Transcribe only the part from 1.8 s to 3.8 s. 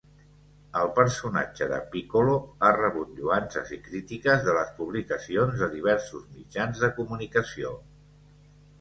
Piccolo ha rebut lloances